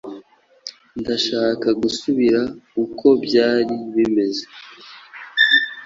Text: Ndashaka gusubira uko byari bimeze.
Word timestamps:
Ndashaka 0.99 1.67
gusubira 1.81 2.41
uko 2.83 3.07
byari 3.25 3.75
bimeze. 3.95 4.43